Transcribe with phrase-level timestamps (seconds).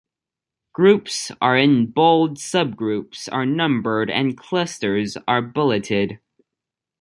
[0.73, 6.17] Groups are in bold, subgroups are numbered, and clusters are bulleted.